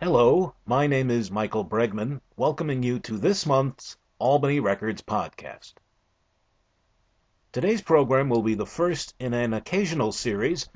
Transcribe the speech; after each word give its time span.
Hello, 0.00 0.54
my 0.64 0.86
name 0.86 1.10
is 1.10 1.28
Michael 1.28 1.64
Bregman, 1.64 2.20
welcoming 2.36 2.84
you 2.84 3.00
to 3.00 3.18
this 3.18 3.44
month's 3.44 3.96
Albany 4.20 4.60
Records 4.60 5.02
podcast. 5.02 5.72
Today's 7.50 7.82
program 7.82 8.28
will 8.28 8.44
be 8.44 8.54
the 8.54 8.64
first 8.64 9.16
in 9.18 9.34
an 9.34 9.52
occasional 9.52 10.12
series 10.12 10.68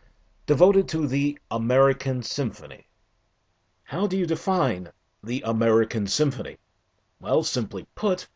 devoted 0.45 0.89
to 0.89 1.07
the 1.07 1.39
American 1.53 2.25
Symphony. 2.25 2.89
How 3.85 4.09
do 4.09 4.19
you 4.19 4.27
define 4.27 4.91
the 5.23 5.41
American 5.47 6.09
Symphony? 6.09 6.59
Well, 7.21 7.45
simply 7.45 7.87
put, 7.95 8.27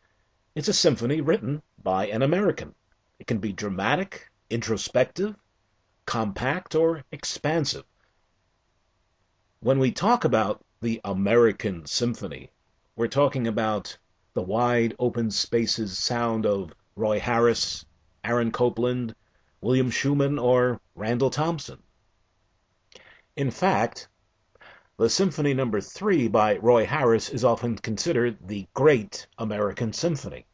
it's 0.55 0.68
a 0.68 0.73
symphony 0.73 1.21
written 1.21 1.62
by 1.82 2.07
an 2.07 2.23
American. 2.23 2.77
It 3.18 3.27
can 3.27 3.39
be 3.39 3.53
dramatic, 3.53 4.30
introspective, 4.50 5.34
compact, 6.05 6.77
or 6.77 7.03
expansive. 7.11 7.82
When 9.59 9.80
we 9.80 9.91
talk 9.91 10.24
about 10.24 10.62
the 10.80 11.01
American 11.05 11.87
Symphony, 11.87 12.51
we're 12.97 13.09
talking 13.09 13.47
about 13.47 13.97
the 14.35 14.43
wide 14.43 14.95
open 14.99 15.30
spaces 15.30 15.97
sound 15.97 16.45
of 16.45 16.75
Roy 16.95 17.19
Harris, 17.19 17.87
Aaron 18.23 18.51
Copland, 18.51 19.15
William 19.62 19.91
Schuman, 19.91 20.39
or 20.39 20.80
Randall 20.95 21.30
Thompson. 21.30 21.83
In 23.37 23.51
fact, 23.51 24.09
the 24.99 25.09
Symphony 25.09 25.55
no. 25.55 25.71
3 25.80 26.29
by 26.29 26.57
Roy 26.59 26.85
Harris 26.85 27.30
is 27.30 27.45
often 27.45 27.77
considered 27.77 28.37
the 28.47 28.66
great 28.74 29.27
American 29.38 29.95
symphony. 29.95 30.47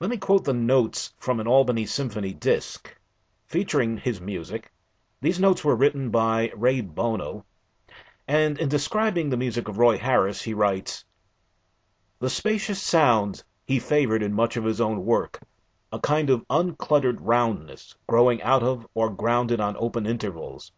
Let 0.00 0.10
me 0.10 0.16
quote 0.16 0.44
the 0.44 0.52
notes 0.52 1.14
from 1.18 1.38
an 1.38 1.46
Albany 1.46 1.86
Symphony 1.86 2.32
disc 2.32 2.92
featuring 3.46 3.98
his 3.98 4.20
music. 4.20 4.72
These 5.20 5.38
notes 5.38 5.64
were 5.64 5.76
written 5.76 6.10
by 6.10 6.50
Ray 6.56 6.80
Bono, 6.80 7.44
and 8.26 8.56
in 8.58 8.70
describing 8.70 9.28
the 9.28 9.36
music 9.36 9.68
of 9.68 9.76
Roy 9.76 9.98
Harris 9.98 10.44
he 10.44 10.54
writes: 10.54 11.04
"The 12.20 12.30
spacious 12.30 12.80
sounds 12.80 13.44
he 13.66 13.78
favored 13.78 14.22
in 14.22 14.32
much 14.32 14.56
of 14.56 14.64
his 14.64 14.80
own 14.80 15.04
work, 15.04 15.40
a 15.92 15.98
kind 16.00 16.30
of 16.30 16.42
uncluttered 16.48 17.18
roundness, 17.20 17.96
growing 18.06 18.40
out 18.40 18.62
of 18.62 18.86
or 18.94 19.10
grounded 19.10 19.60
on 19.60 19.76
open 19.76 20.06
intervals, 20.06 20.72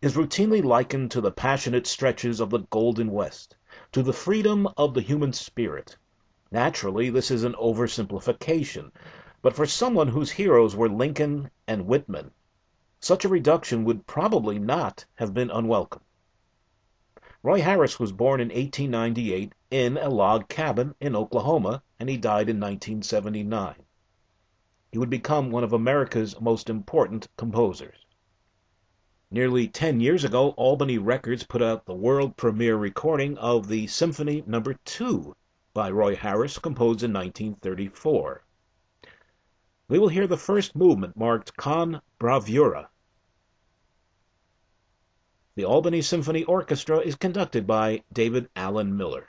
is 0.00 0.14
routinely 0.14 0.62
likened 0.62 1.10
to 1.10 1.20
the 1.20 1.32
passionate 1.32 1.88
stretches 1.88 2.38
of 2.38 2.50
the 2.50 2.60
Golden 2.70 3.10
West, 3.10 3.56
to 3.90 4.00
the 4.00 4.12
freedom 4.12 4.68
of 4.76 4.94
the 4.94 5.02
human 5.02 5.32
spirit. 5.32 5.96
Naturally 6.52 7.10
this 7.10 7.32
is 7.32 7.42
an 7.42 7.54
oversimplification, 7.54 8.92
but 9.42 9.56
for 9.56 9.66
someone 9.66 10.06
whose 10.06 10.30
heroes 10.30 10.76
were 10.76 10.88
Lincoln 10.88 11.50
and 11.66 11.88
Whitman, 11.88 12.30
such 13.00 13.24
a 13.24 13.28
reduction 13.28 13.82
would 13.82 14.06
probably 14.06 14.60
not 14.60 15.04
have 15.16 15.34
been 15.34 15.50
unwelcome. 15.50 16.02
Roy 17.46 17.60
Harris 17.60 18.00
was 18.00 18.10
born 18.10 18.40
in 18.40 18.48
1898 18.48 19.52
in 19.70 19.96
a 19.98 20.08
log 20.08 20.48
cabin 20.48 20.96
in 20.98 21.14
Oklahoma, 21.14 21.80
and 22.00 22.08
he 22.08 22.16
died 22.16 22.48
in 22.48 22.58
1979. 22.58 23.76
He 24.90 24.98
would 24.98 25.10
become 25.10 25.52
one 25.52 25.62
of 25.62 25.72
America's 25.72 26.40
most 26.40 26.68
important 26.68 27.28
composers. 27.36 28.04
Nearly 29.30 29.68
ten 29.68 30.00
years 30.00 30.24
ago, 30.24 30.54
Albany 30.56 30.98
Records 30.98 31.44
put 31.44 31.62
out 31.62 31.86
the 31.86 31.94
world 31.94 32.36
premiere 32.36 32.76
recording 32.76 33.38
of 33.38 33.68
the 33.68 33.86
Symphony 33.86 34.42
No. 34.44 34.60
2 34.84 35.36
by 35.72 35.88
Roy 35.88 36.16
Harris, 36.16 36.58
composed 36.58 37.04
in 37.04 37.12
1934. 37.12 38.44
We 39.86 40.00
will 40.00 40.08
hear 40.08 40.26
the 40.26 40.36
first 40.36 40.74
movement 40.74 41.16
marked 41.16 41.56
Con 41.56 42.02
Bravura. 42.18 42.90
The 45.56 45.64
Albany 45.64 46.02
Symphony 46.02 46.44
Orchestra 46.44 46.98
is 46.98 47.14
conducted 47.14 47.66
by 47.66 48.02
David 48.12 48.50
Alan 48.54 48.94
Miller. 48.94 49.28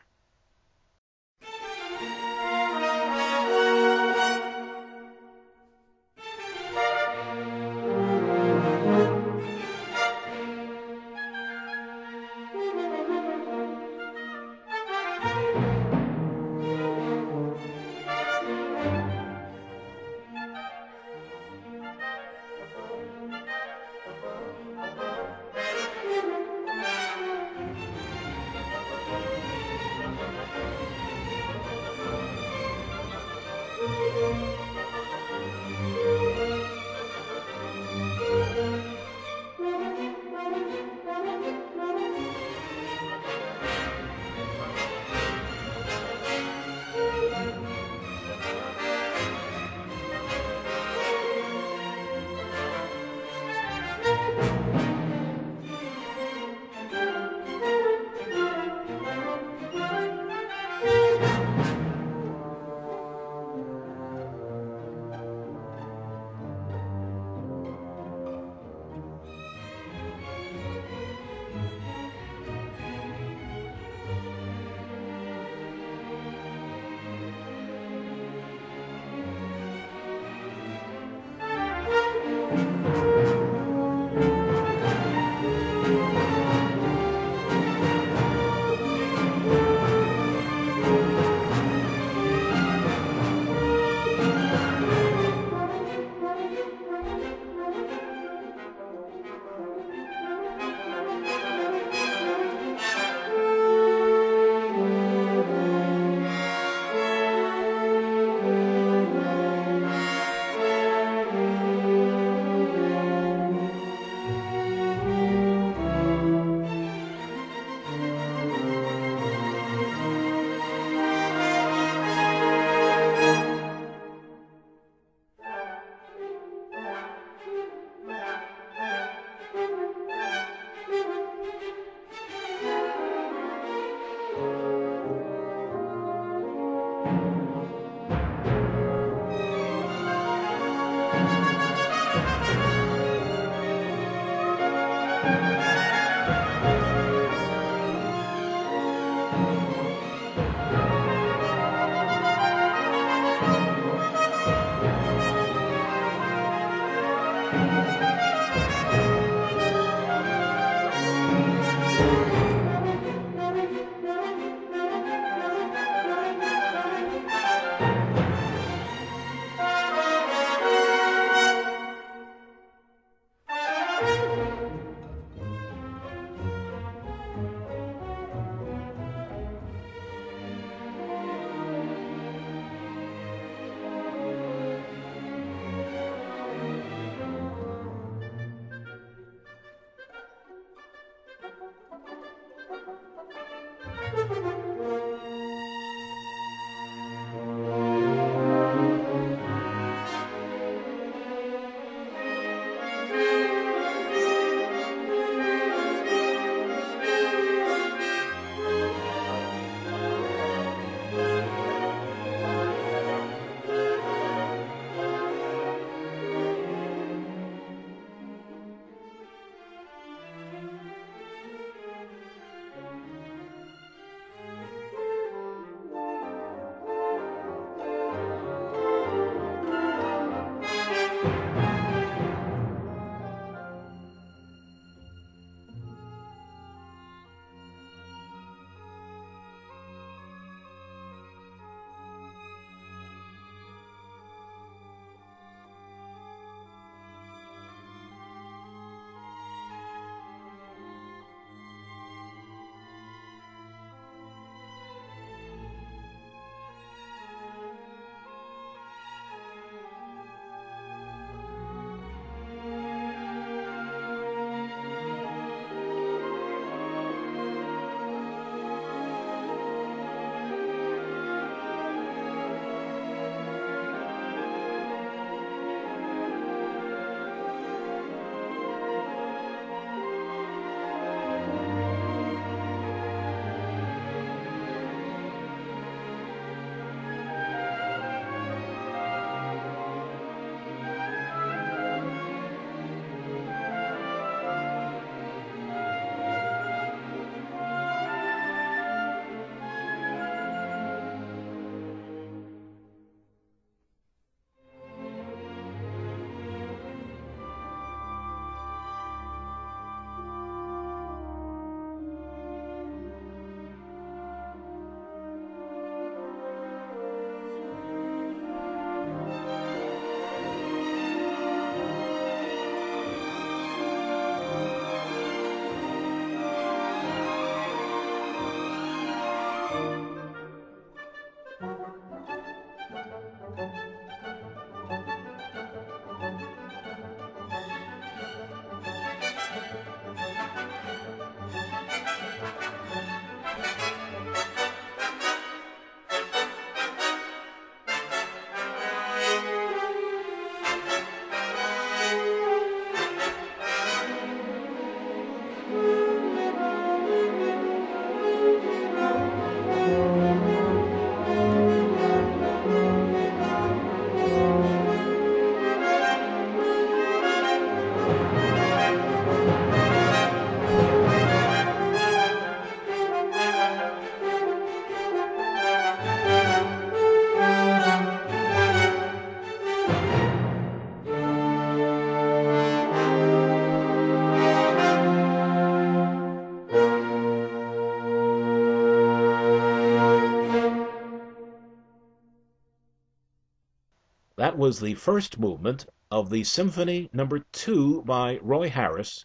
Was 394.67 394.81
the 394.81 394.95
first 394.95 395.39
movement 395.39 395.85
of 396.11 396.29
the 396.29 396.43
Symphony 396.43 397.09
No. 397.13 397.25
2 397.53 398.01
by 398.01 398.37
Roy 398.39 398.67
Harris 398.67 399.23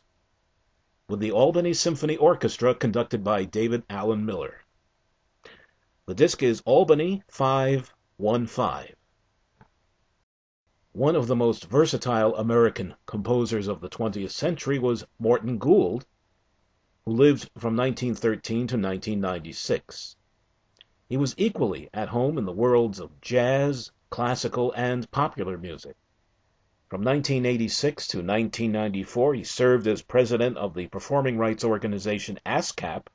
with 1.08 1.18
the 1.18 1.32
Albany 1.32 1.74
Symphony 1.74 2.16
Orchestra 2.16 2.76
conducted 2.76 3.24
by 3.24 3.42
David 3.42 3.82
Alan 3.90 4.24
Miller. 4.24 4.60
The 6.06 6.14
disc 6.14 6.44
is 6.44 6.62
Albany 6.64 7.24
515. 7.26 8.94
One 10.92 11.16
of 11.16 11.26
the 11.26 11.34
most 11.34 11.64
versatile 11.64 12.36
American 12.36 12.94
composers 13.06 13.66
of 13.66 13.80
the 13.80 13.90
20th 13.90 14.30
century 14.30 14.78
was 14.78 15.04
Morton 15.18 15.58
Gould, 15.58 16.06
who 17.04 17.14
lived 17.14 17.50
from 17.58 17.74
1913 17.74 18.68
to 18.68 18.76
1996. 18.76 20.14
He 21.08 21.16
was 21.16 21.34
equally 21.36 21.90
at 21.92 22.10
home 22.10 22.38
in 22.38 22.44
the 22.44 22.52
worlds 22.52 23.00
of 23.00 23.20
jazz, 23.20 23.90
classical, 24.12 24.70
and 24.76 25.10
popular 25.10 25.56
music. 25.56 25.96
From 26.90 27.00
1986 27.00 28.06
to 28.08 28.18
1994 28.18 29.32
he 29.32 29.42
served 29.42 29.86
as 29.86 30.02
president 30.02 30.58
of 30.58 30.74
the 30.74 30.86
performing 30.88 31.38
rights 31.38 31.64
organization 31.64 32.38
ASCAP. 32.44 33.06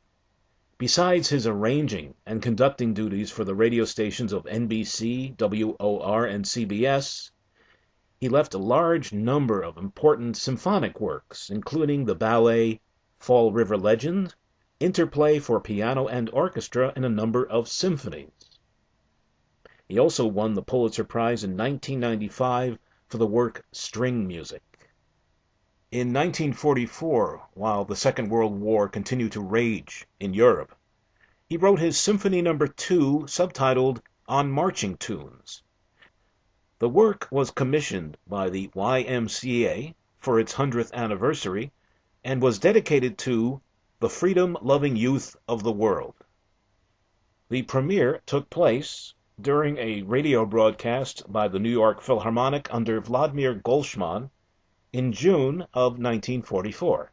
Besides 0.80 1.30
his 1.30 1.46
arranging 1.46 2.16
and 2.25 2.42
conducting 2.42 2.96
duties 2.96 3.30
for 3.30 3.44
the 3.44 3.54
radio 3.54 3.86
stations 3.86 4.34
of 4.34 4.46
NBC, 4.46 5.36
WOR, 5.38 6.25
and 6.25 6.44
CBS, 6.44 7.30
he 8.20 8.27
left 8.27 8.56
a 8.56 8.58
large 8.58 9.13
number 9.13 9.62
of 9.62 9.77
important 9.77 10.36
symphonic 10.36 11.00
works, 11.00 11.51
including 11.51 12.06
the 12.06 12.16
ballet 12.16 12.82
Fall 13.20 13.51
River 13.51 13.77
Legend, 13.77 14.34
interplay 14.80 15.38
for 15.38 15.62
piano 15.62 16.08
and 16.08 16.32
orchestra, 16.32 16.92
and 16.96 17.06
a 17.06 17.10
number 17.10 17.46
of 17.46 17.68
symphonies. 17.68 18.32
He 19.89 19.98
also 19.98 20.25
won 20.27 20.53
the 20.53 20.62
Pulitzer 20.62 21.06
Prize 21.06 21.46
in 21.46 21.51
1995 21.51 22.77
for 23.08 23.17
the 23.17 23.25
work 23.25 23.65
String 23.72 24.27
Music. 24.27 24.62
In 25.94 26.12
1944, 26.12 27.48
while 27.53 27.86
the 27.86 27.96
Second 27.96 28.27
World 28.27 28.60
War 28.60 28.89
continued 28.89 29.32
to 29.32 29.41
rage 29.41 30.06
in 30.20 30.34
Europe, 30.34 30.75
he 31.48 31.56
wrote 31.56 31.79
his 31.79 31.98
Symphony 31.98 32.41
No. 32.41 32.58
2 32.58 33.27
subtitled 33.27 34.01
On 34.27 34.51
Marching 34.51 34.98
Tunes. 34.98 35.63
The 36.79 36.89
work 36.89 37.29
was 37.32 37.50
commissioned 37.51 38.17
by 38.27 38.50
the 38.50 38.67
YMCA 38.75 39.96
for 40.20 40.38
its 40.38 40.56
100th 40.56 40.91
anniversary 40.91 41.72
and 42.25 42.41
was 42.41 42.60
dedicated 42.60 43.17
to 43.20 43.62
the 44.01 44.10
freedom 44.10 44.58
loving 44.62 44.98
youth 44.98 45.38
of 45.48 45.63
the 45.63 45.72
world. 45.72 46.15
The 47.48 47.62
premiere 47.62 48.22
took 48.25 48.50
place 48.50 49.13
during 49.39 49.77
a 49.77 50.01
radio 50.01 50.44
broadcast 50.48 51.22
by 51.32 51.48
the 51.48 51.60
New 51.60 51.70
York 51.70 52.01
Philharmonic 52.01 52.67
under 52.74 53.00
Vladimir 53.00 53.53
Golschmann 53.53 54.32
in 54.91 55.13
June 55.13 55.62
of 55.75 56.00
1944. 56.00 57.12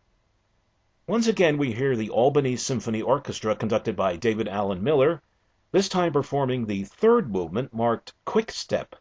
Once 1.06 1.26
again 1.26 1.58
we 1.58 1.74
hear 1.74 1.94
the 1.94 2.08
Albany 2.08 2.56
Symphony 2.56 3.02
Orchestra 3.02 3.54
conducted 3.54 3.94
by 3.94 4.16
David 4.16 4.48
Alan 4.48 4.82
Miller, 4.82 5.20
this 5.70 5.86
time 5.86 6.14
performing 6.14 6.64
the 6.64 6.84
third 6.84 7.30
movement 7.30 7.74
marked 7.74 8.14
Quick 8.24 8.50
Step 8.50 8.96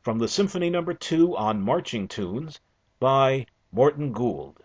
from 0.00 0.18
the 0.18 0.28
Symphony 0.28 0.70
No. 0.70 0.82
2 0.82 1.36
on 1.36 1.60
Marching 1.60 2.08
Tunes 2.08 2.60
by 2.98 3.44
Morton 3.70 4.10
Gould. 4.10 4.62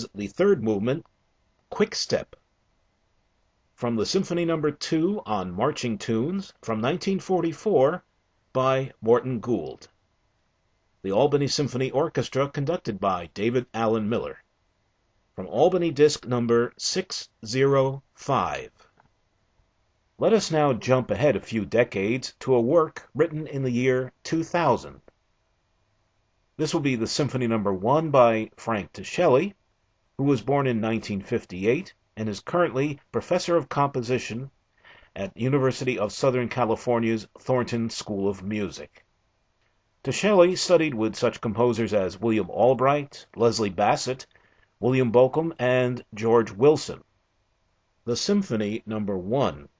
Was 0.00 0.08
the 0.14 0.28
third 0.28 0.64
movement, 0.64 1.04
Quick 1.68 1.94
Step, 1.94 2.34
from 3.74 3.96
the 3.96 4.06
Symphony 4.06 4.46
No. 4.46 4.58
2 4.58 5.20
on 5.26 5.52
Marching 5.52 5.98
Tunes 5.98 6.54
from 6.62 6.80
1944 6.80 8.02
by 8.54 8.92
Morton 9.02 9.40
Gould. 9.40 9.88
The 11.02 11.12
Albany 11.12 11.48
Symphony 11.48 11.90
Orchestra 11.90 12.48
conducted 12.48 12.98
by 12.98 13.26
David 13.34 13.66
Alan 13.74 14.08
Miller. 14.08 14.42
From 15.36 15.46
Albany 15.48 15.90
Disc 15.90 16.26
number 16.26 16.72
605. 16.78 18.70
Let 20.16 20.32
us 20.32 20.50
now 20.50 20.72
jump 20.72 21.10
ahead 21.10 21.36
a 21.36 21.40
few 21.40 21.66
decades 21.66 22.32
to 22.40 22.54
a 22.54 22.60
work 22.62 23.10
written 23.14 23.46
in 23.46 23.64
the 23.64 23.70
year 23.70 24.14
2000. 24.22 25.02
This 26.56 26.72
will 26.72 26.80
be 26.80 26.96
the 26.96 27.06
Symphony 27.06 27.46
No. 27.46 27.58
1 27.58 28.10
by 28.10 28.50
Frank 28.56 28.94
Ticheli, 28.94 29.52
who 30.20 30.26
was 30.26 30.42
born 30.42 30.66
in 30.66 30.82
1958 30.82 31.94
and 32.14 32.28
is 32.28 32.40
currently 32.40 33.00
Professor 33.10 33.56
of 33.56 33.70
Composition 33.70 34.50
at 35.16 35.34
University 35.34 35.98
of 35.98 36.12
Southern 36.12 36.46
California's 36.46 37.26
Thornton 37.38 37.88
School 37.88 38.28
of 38.28 38.42
Music. 38.42 39.06
Ticheli 40.04 40.58
studied 40.58 40.92
with 40.92 41.16
such 41.16 41.40
composers 41.40 41.94
as 41.94 42.20
William 42.20 42.50
Albright, 42.50 43.24
Leslie 43.34 43.70
Bassett, 43.70 44.26
William 44.78 45.10
Bolcom, 45.10 45.54
and 45.58 46.04
George 46.12 46.52
Wilson. 46.52 47.02
The 48.04 48.14
Symphony 48.14 48.82
No. 48.84 48.98
1 48.98 49.70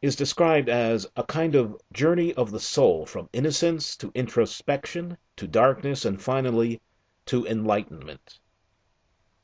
is 0.00 0.16
described 0.16 0.70
as 0.70 1.06
a 1.14 1.24
kind 1.24 1.54
of 1.54 1.76
journey 1.92 2.32
of 2.32 2.52
the 2.52 2.58
soul 2.58 3.04
from 3.04 3.28
innocence 3.34 3.98
to 3.98 4.12
introspection 4.14 5.18
to 5.36 5.46
darkness 5.46 6.06
and 6.06 6.22
finally 6.22 6.80
to 7.26 7.46
enlightenment. 7.46 8.38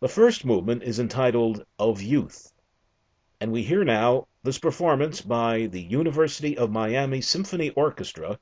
The 0.00 0.08
first 0.08 0.44
movement 0.44 0.84
is 0.84 1.00
entitled 1.00 1.64
Of 1.76 2.00
Youth, 2.00 2.52
and 3.40 3.50
we 3.50 3.64
hear 3.64 3.82
now 3.82 4.28
this 4.44 4.56
performance 4.56 5.20
by 5.20 5.66
the 5.66 5.82
University 5.82 6.56
of 6.56 6.70
Miami 6.70 7.20
Symphony 7.20 7.70
Orchestra 7.70 8.38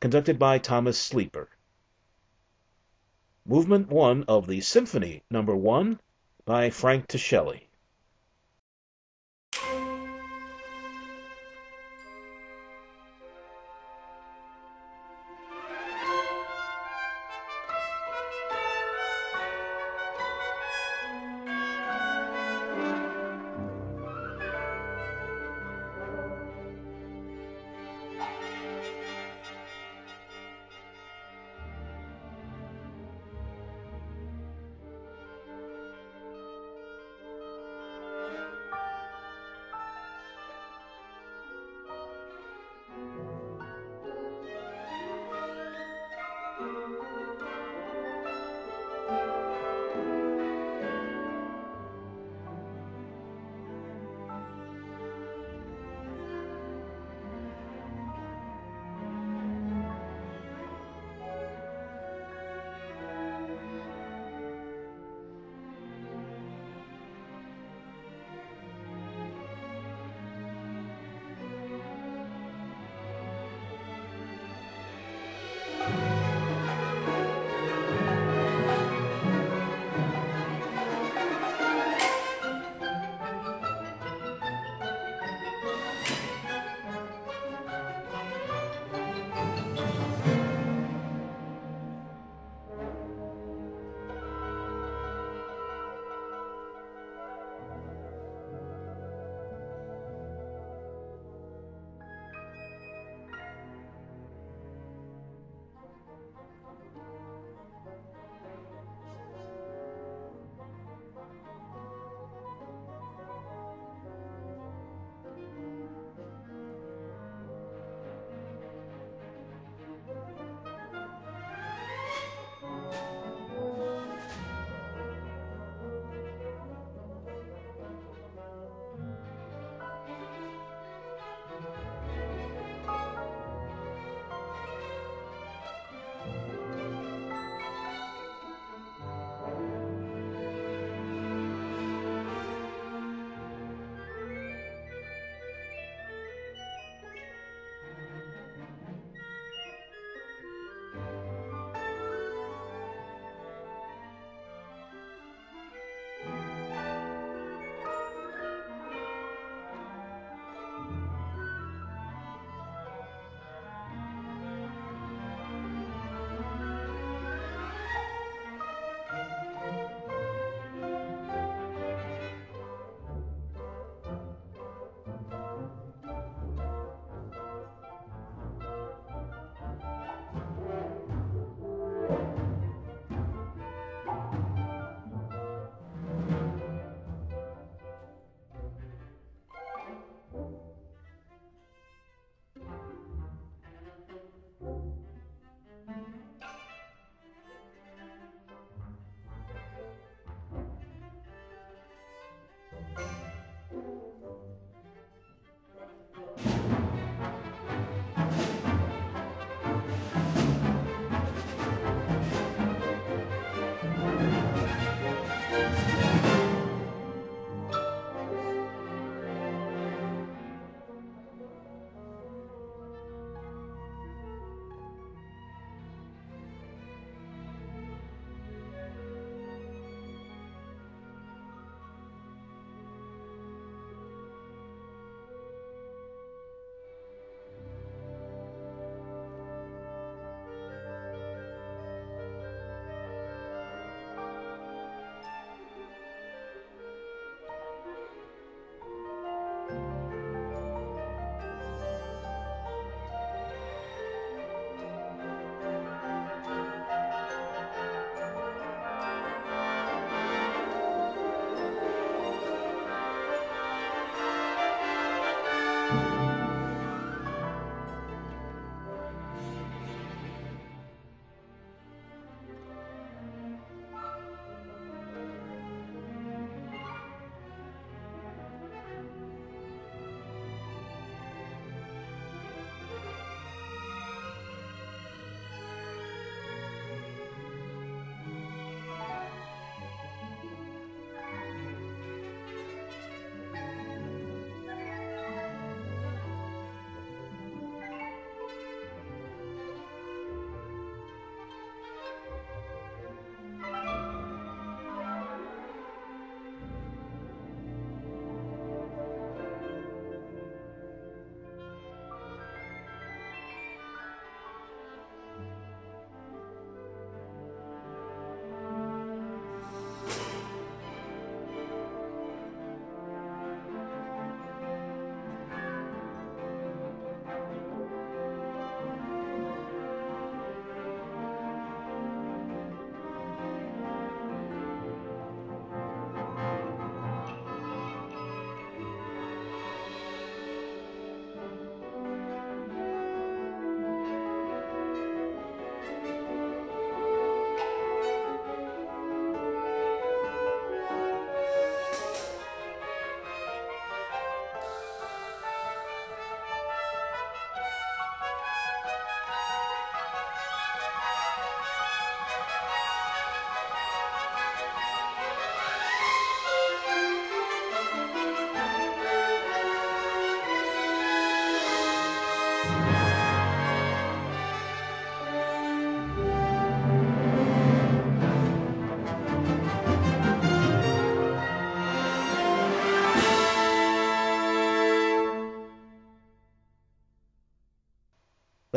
conducted 0.00 0.38
by 0.38 0.58
Thomas 0.58 0.98
Sleeper. 0.98 1.48
Movement 3.46 3.88
1 3.88 4.24
of 4.24 4.46
the 4.46 4.60
Symphony 4.60 5.22
No. 5.30 5.40
1 5.40 5.98
by 6.44 6.68
Frank 6.68 7.08
Ticheli. 7.08 7.67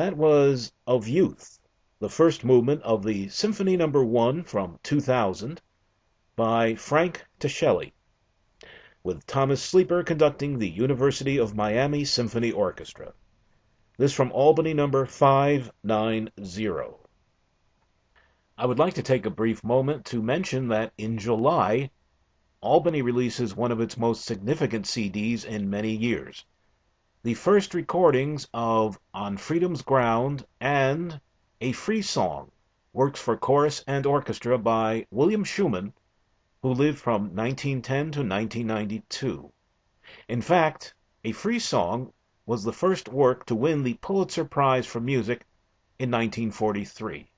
That 0.02 0.18
was 0.18 0.74
Of 0.88 1.08
Youth, 1.08 1.60
the 2.00 2.10
first 2.10 2.44
movement 2.44 2.82
of 2.82 3.04
the 3.04 3.30
Symphony 3.30 3.78
No. 3.78 3.86
1 3.86 4.46
from 4.46 4.80
2000 4.82 5.62
by 6.36 6.74
Frank 6.74 7.24
Ticheli, 7.40 7.94
with 9.04 9.28
Thomas 9.28 9.62
Sleeper 9.62 10.02
conducting 10.02 10.58
the 10.58 10.72
University 10.72 11.38
of 11.38 11.56
Miami 11.56 12.04
Symphony 12.04 12.52
Orchestra. 12.52 13.14
This 14.00 14.12
from 14.12 14.32
Albany 14.32 14.74
No. 14.74 15.06
590. 15.06 16.96
I 18.58 18.66
would 18.66 18.80
like 18.80 18.96
to 18.96 19.04
take 19.04 19.28
a 19.28 19.30
brief 19.30 19.64
moment 19.64 20.06
to 20.06 20.24
mention 20.24 20.70
that 20.70 20.94
in 20.98 21.20
July, 21.20 21.92
Albany 22.60 23.04
releases 23.04 23.56
one 23.56 23.72
of 23.72 23.80
its 23.80 24.00
most 24.00 24.26
significant 24.26 24.86
CDs 24.88 25.46
in 25.46 25.70
many 25.70 25.96
years 25.96 26.44
the 27.24 27.34
first 27.36 27.76
recordings 27.76 28.48
of 28.52 29.00
On 29.14 29.38
Freedom's 29.38 29.84
Ground 29.84 30.44
and 30.60 31.22
A 31.62 31.72
Free 31.72 32.02
Song, 32.02 32.52
works 32.94 33.22
for 33.22 33.38
chorus 33.38 33.84
and 33.86 34.08
orchestra 34.08 34.58
by 34.58 35.06
William 35.12 35.44
Schuman, 35.44 35.94
who 36.64 36.74
lived 36.74 36.98
from 36.98 37.36
1910 37.36 38.12
to 38.14 38.20
1992. 38.22 39.54
In 40.28 40.42
fact, 40.42 40.96
A 41.24 41.32
Free 41.32 41.60
Song 41.60 42.12
was 42.48 42.64
the 42.64 42.74
first 42.74 43.08
work 43.08 43.46
to 43.46 43.54
win 43.54 43.84
the 43.84 44.00
Pulitzer 44.02 44.44
Prize 44.44 44.88
for 44.88 45.00
Music 45.00 45.46
in 46.00 46.10
1943. 46.10 47.30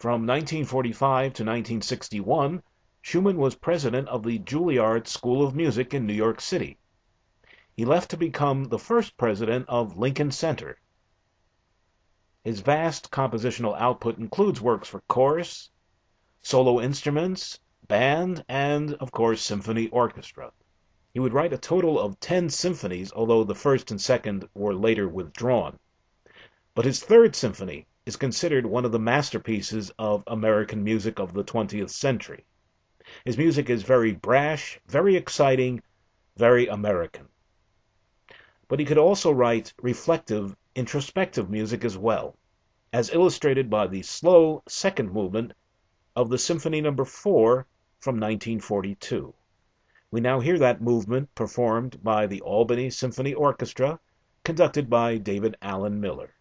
From 0.00 0.26
1945 0.26 1.22
to 1.22 1.44
1961, 1.44 2.60
Schuman 3.04 3.36
was 3.36 3.54
president 3.54 4.08
of 4.08 4.24
the 4.24 4.40
Juilliard 4.40 5.06
School 5.06 5.46
of 5.46 5.54
Music 5.54 5.94
in 5.94 6.06
New 6.06 6.12
York 6.12 6.40
City. 6.40 6.76
He 7.76 7.84
left 7.84 8.08
to 8.10 8.16
become 8.16 8.66
the 8.66 8.78
first 8.78 9.16
president 9.16 9.68
of 9.68 9.96
Lincoln 9.96 10.30
Center. 10.30 10.78
His 12.44 12.60
vast 12.60 13.10
compositional 13.10 13.76
output 13.76 14.16
includes 14.16 14.60
works 14.60 14.86
for 14.86 15.00
chorus, 15.08 15.70
solo 16.40 16.80
instruments, 16.80 17.58
band, 17.88 18.44
and, 18.48 18.94
of 19.00 19.10
course, 19.10 19.42
symphony 19.42 19.88
orchestra. 19.88 20.52
He 21.12 21.18
would 21.18 21.32
write 21.32 21.52
a 21.52 21.58
total 21.58 21.98
of 21.98 22.20
ten 22.20 22.48
symphonies, 22.48 23.12
although 23.12 23.42
the 23.42 23.56
first 23.56 23.90
and 23.90 24.00
second 24.00 24.48
were 24.54 24.72
later 24.72 25.08
withdrawn. 25.08 25.80
But 26.76 26.84
his 26.84 27.02
third 27.02 27.34
symphony 27.34 27.88
is 28.06 28.14
considered 28.14 28.66
one 28.66 28.84
of 28.84 28.92
the 28.92 29.00
masterpieces 29.00 29.90
of 29.98 30.22
American 30.28 30.84
music 30.84 31.18
of 31.18 31.32
the 31.32 31.42
20th 31.42 31.90
century. 31.90 32.46
His 33.24 33.36
music 33.36 33.68
is 33.68 33.82
very 33.82 34.12
brash, 34.12 34.78
very 34.86 35.16
exciting, 35.16 35.82
very 36.36 36.68
American 36.68 37.26
but 38.74 38.80
he 38.80 38.84
could 38.84 38.98
also 38.98 39.30
write 39.30 39.72
reflective, 39.82 40.56
introspective 40.74 41.48
music 41.48 41.84
as 41.84 41.96
well, 41.96 42.36
as 42.92 43.14
illustrated 43.14 43.70
by 43.70 43.86
the 43.86 44.02
slow 44.02 44.64
second 44.66 45.12
movement 45.12 45.52
of 46.16 46.28
the 46.28 46.36
Symphony 46.36 46.80
No. 46.80 46.92
4 46.92 47.68
from 48.00 48.16
1942. 48.16 49.32
We 50.10 50.20
now 50.20 50.40
hear 50.40 50.58
that 50.58 50.82
movement 50.82 51.32
performed 51.36 52.02
by 52.02 52.26
the 52.26 52.40
Albany 52.40 52.90
Symphony 52.90 53.32
Orchestra, 53.32 54.00
conducted 54.42 54.90
by 54.90 55.18
David 55.18 55.56
Alan 55.62 56.00
Miller. 56.00 56.33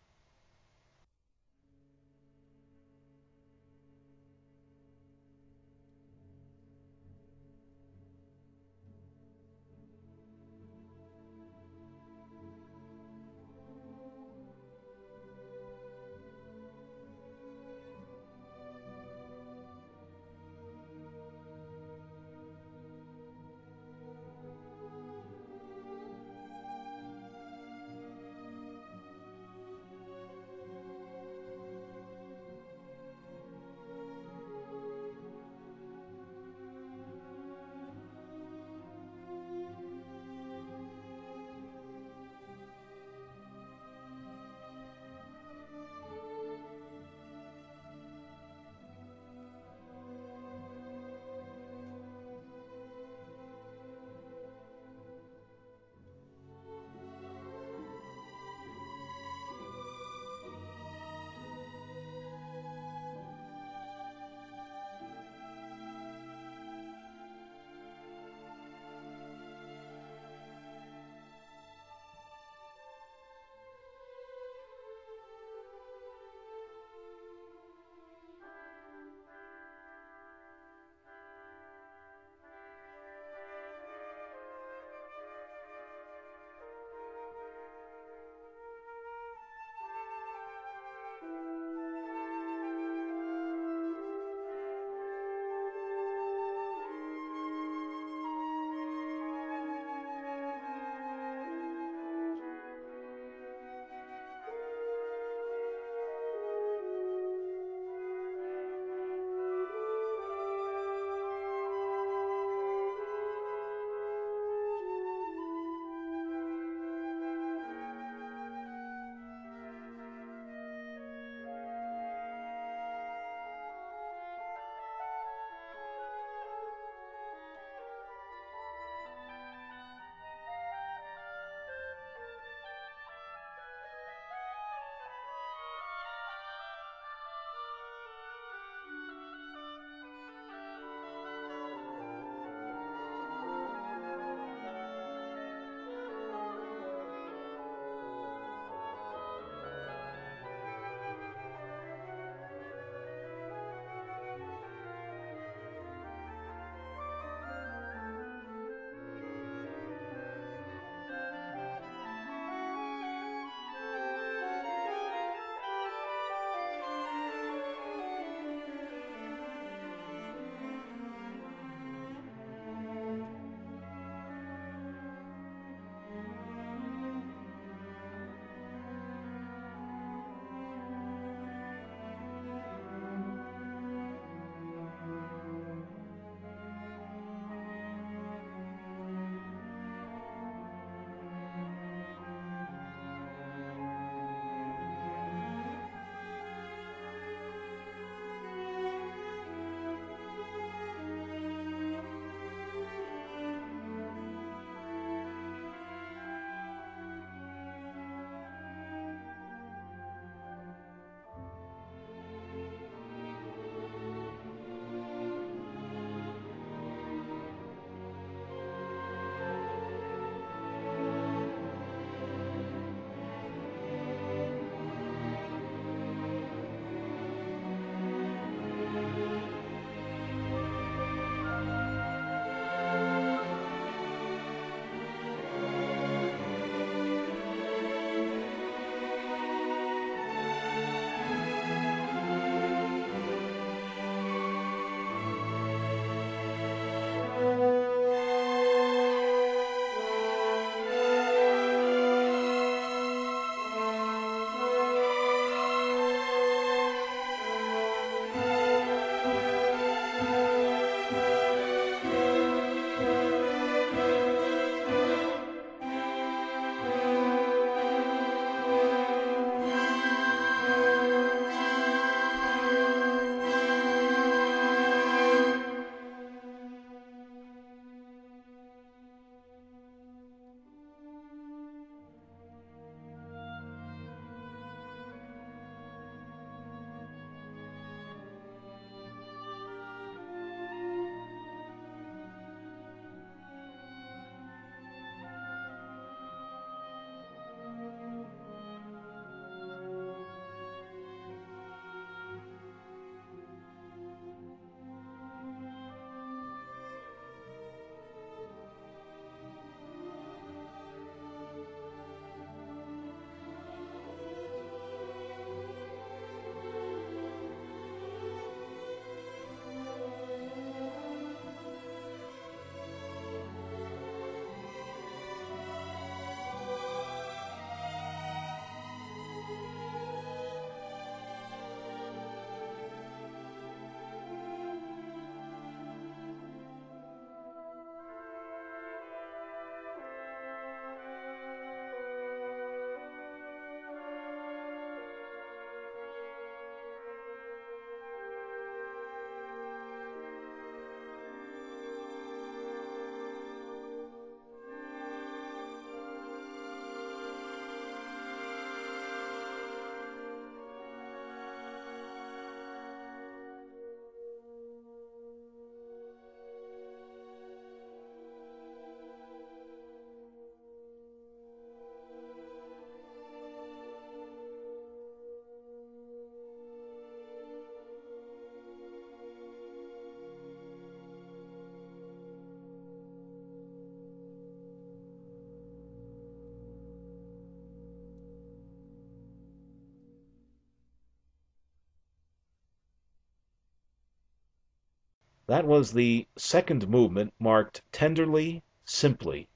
That 395.46 395.68
was 395.68 395.92
the 395.92 396.26
second 396.38 396.88
movement 396.88 397.34
marked 397.38 397.82
Tenderly, 397.92 398.64
Simply, 398.86 399.50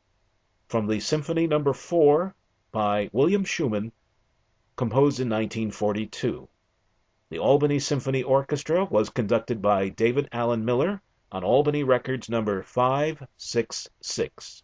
from 0.68 0.88
the 0.88 1.00
Symphony 1.00 1.48
No. 1.48 1.72
4 1.72 2.36
by 2.74 3.10
William 3.14 3.46
Schuman, 3.46 3.94
composed 4.76 5.22
in 5.22 5.30
1942. 5.30 6.50
The 7.30 7.40
Albany 7.40 7.80
Symphony 7.80 8.22
Orchestra 8.22 8.84
was 8.84 9.10
conducted 9.10 9.62
by 9.62 9.88
David 9.88 10.28
Alan 10.34 10.66
Miller 10.66 11.02
on 11.32 11.46
Albany 11.46 11.86
Records 11.86 12.30
No. 12.30 12.44
566. 12.62 14.64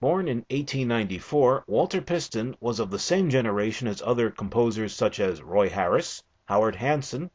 Born 0.00 0.26
in 0.26 0.38
1894, 0.50 1.62
Walter 1.68 2.02
Piston 2.02 2.56
was 2.58 2.80
of 2.80 2.90
the 2.90 2.98
same 2.98 3.30
generation 3.30 3.86
as 3.86 4.02
other 4.02 4.32
composers 4.32 4.92
such 4.92 5.20
as 5.20 5.42
Roy 5.42 5.68
Harris, 5.68 6.24
Howard 6.46 6.74
Hanson, 6.74 7.30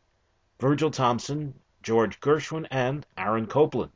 Virgil 0.59 0.91
Thomson, 0.91 1.61
George 1.85 2.19
Gershwin, 2.19 2.65
and 2.71 3.05
Aaron 3.15 3.45
Copland. 3.45 3.91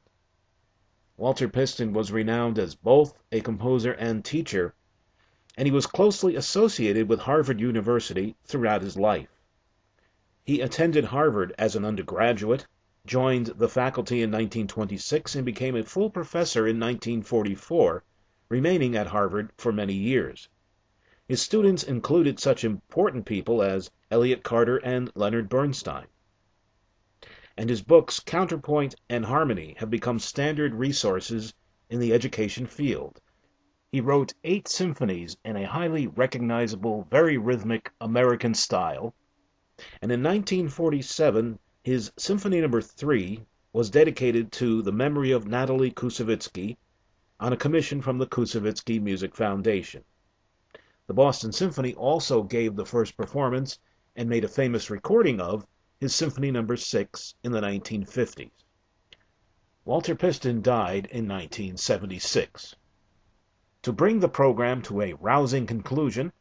Walter 1.18 1.50
Piston 1.50 1.92
was 1.92 2.12
renowned 2.12 2.60
as 2.60 2.76
both 2.76 3.16
a 3.32 3.42
composer 3.42 3.94
and 3.94 4.24
teacher, 4.24 4.76
and 5.58 5.66
he 5.68 5.72
was 5.72 5.88
closely 5.88 6.36
associated 6.36 7.10
with 7.10 7.22
Harvard 7.22 7.60
University 7.60 8.36
throughout 8.46 8.84
his 8.84 8.96
life. 8.96 9.42
He 10.46 10.62
attended 10.62 11.06
Harvard 11.06 11.52
as 11.58 11.76
an 11.76 11.84
undergraduate, 11.84 12.68
joined 13.08 13.48
the 13.58 13.68
faculty 13.68 14.18
in 14.18 14.30
1926, 14.30 15.34
and 15.34 15.44
became 15.44 15.76
a 15.76 15.82
full 15.82 16.12
professor 16.12 16.68
in 16.68 16.80
1944, 16.80 18.04
remaining 18.50 18.96
at 18.96 19.08
Harvard 19.08 19.52
for 19.58 19.72
many 19.72 19.96
years. 19.96 20.48
His 21.28 21.42
students 21.42 21.82
included 21.82 22.40
such 22.40 22.64
important 22.64 23.26
people 23.26 23.64
as 23.64 23.90
Elliott 24.12 24.44
Carter 24.44 24.78
and 24.78 25.12
Leonard 25.16 25.50
Bernstein 25.50 26.06
and 27.60 27.70
his 27.70 27.82
books 27.82 28.22
Counterpoint 28.22 28.96
and 29.10 29.26
Harmony 29.26 29.76
have 29.80 29.90
become 29.90 30.18
standard 30.18 30.74
resources 30.74 31.54
in 31.90 32.00
the 32.00 32.14
education 32.14 32.66
field. 32.66 33.20
He 33.92 34.00
wrote 34.00 34.34
eight 34.46 34.70
symphonies 34.70 35.36
in 35.44 35.58
a 35.58 35.68
highly 35.68 36.08
recognizable, 36.08 37.06
very 37.12 37.38
rhythmic 37.38 37.92
American 38.00 38.54
style, 38.54 39.14
and 40.02 40.10
in 40.10 40.24
1947 40.24 41.60
his 41.84 42.14
Symphony 42.16 42.62
No. 42.62 42.80
3 42.80 43.46
was 43.74 43.90
dedicated 43.90 44.54
to 44.54 44.82
the 44.82 44.94
memory 44.94 45.32
of 45.32 45.46
Natalie 45.46 45.92
Koussevitzky 45.92 46.78
on 47.42 47.52
a 47.52 47.58
commission 47.58 48.02
from 48.02 48.20
the 48.20 48.28
Koussevitzky 48.28 49.02
Music 49.02 49.36
Foundation. 49.36 50.06
The 51.08 51.14
Boston 51.14 51.52
Symphony 51.52 51.94
also 51.96 52.42
gave 52.42 52.78
the 52.78 52.86
first 52.86 53.18
performance 53.18 53.80
and 54.16 54.30
made 54.30 54.46
a 54.46 54.48
famous 54.48 54.90
recording 54.90 55.42
of 55.42 55.68
his 56.02 56.16
Symphony 56.16 56.50
No. 56.50 56.66
6 56.76 57.36
in 57.44 57.52
the 57.52 57.60
1950s. 57.60 58.52
Walter 59.84 60.16
Piston 60.16 60.62
died 60.62 61.08
in 61.08 61.28
1976. 61.28 62.76
To 63.82 63.92
bring 63.92 64.22
the 64.22 64.30
program 64.30 64.82
to 64.84 65.02
a 65.02 65.14
rousing 65.16 65.68
conclusion, 65.68 66.32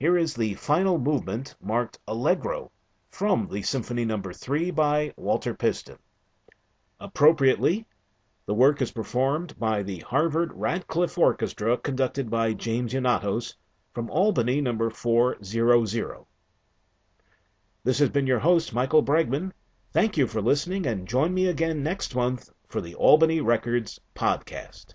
here 0.00 0.18
is 0.18 0.34
the 0.34 0.54
final 0.54 0.98
movement 0.98 1.54
marked 1.60 2.00
Allegro 2.08 2.72
from 3.12 3.46
the 3.46 3.62
Symphony 3.62 4.04
No. 4.04 4.20
3 4.20 4.72
by 4.72 5.14
Walter 5.16 5.54
Piston. 5.54 5.98
Appropriately, 6.98 7.86
the 8.46 8.54
work 8.54 8.82
is 8.82 8.90
performed 8.90 9.56
by 9.60 9.84
the 9.84 10.00
Harvard 10.00 10.50
Radcliffe 10.54 11.16
Orchestra 11.16 11.78
conducted 11.78 12.30
by 12.30 12.52
James 12.52 12.92
Yannatos 12.92 13.54
from 13.92 14.10
Albany 14.10 14.60
No. 14.60 14.90
400. 14.90 16.26
This 17.84 17.98
has 17.98 18.08
been 18.08 18.26
your 18.26 18.38
host, 18.38 18.72
Michael 18.72 19.02
Bregman. 19.02 19.52
Thank 19.92 20.16
you 20.16 20.26
for 20.26 20.40
listening, 20.40 20.86
and 20.86 21.06
join 21.06 21.34
me 21.34 21.48
again 21.48 21.82
next 21.82 22.14
month 22.14 22.50
for 22.66 22.80
the 22.80 22.94
Albany 22.94 23.42
Records 23.42 24.00
Podcast. 24.14 24.94